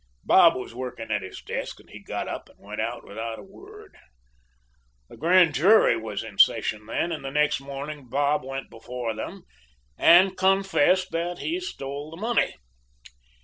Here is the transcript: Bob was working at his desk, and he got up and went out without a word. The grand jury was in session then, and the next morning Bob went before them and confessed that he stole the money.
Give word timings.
Bob 0.23 0.55
was 0.55 0.73
working 0.73 1.11
at 1.11 1.21
his 1.21 1.43
desk, 1.43 1.79
and 1.79 1.91
he 1.91 1.99
got 2.01 2.27
up 2.27 2.49
and 2.49 2.57
went 2.57 2.81
out 2.81 3.07
without 3.07 3.37
a 3.37 3.43
word. 3.43 3.95
The 5.09 5.15
grand 5.15 5.53
jury 5.53 5.95
was 5.95 6.23
in 6.23 6.39
session 6.39 6.87
then, 6.87 7.11
and 7.11 7.23
the 7.23 7.29
next 7.29 7.59
morning 7.61 8.09
Bob 8.09 8.43
went 8.43 8.71
before 8.71 9.13
them 9.13 9.43
and 9.99 10.35
confessed 10.35 11.11
that 11.11 11.37
he 11.37 11.59
stole 11.59 12.09
the 12.09 12.17
money. 12.17 12.55